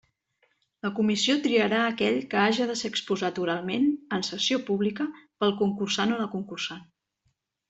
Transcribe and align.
La 0.85 0.89
comissió 0.99 1.35
triarà 1.43 1.81
aquell 1.89 2.17
que 2.31 2.39
haja 2.43 2.67
de 2.71 2.77
ser 2.81 2.91
exposat 2.93 3.37
oralment, 3.43 3.85
en 4.19 4.25
sessió 4.31 4.59
pública, 4.71 5.07
pel 5.45 5.55
concursant 5.61 6.17
o 6.17 6.23
la 6.25 6.29
concursant. 6.37 6.83